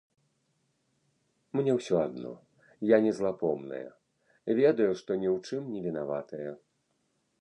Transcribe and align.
Мне 1.59 1.71
ўсё 1.79 1.95
адно, 2.07 2.31
я 2.91 2.97
не 3.07 3.11
злапомная, 3.19 3.85
ведаю, 4.61 4.89
што 5.03 5.11
ні 5.25 5.29
ў 5.35 5.51
чым 5.51 5.61
не 5.75 5.81
вінаватая. 5.89 6.51